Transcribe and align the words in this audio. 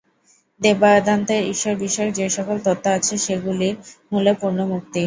বেদান্তে 0.61 1.35
ঈশ্বরবিষয়ক 1.51 2.09
যে-সকল 2.13 2.57
তত্ত্ব 2.57 2.85
আছে, 2.91 3.13
সেগুলির 3.25 3.75
মূলে 4.11 4.31
পূর্ণ 4.39 4.59
মুক্তি। 4.65 4.99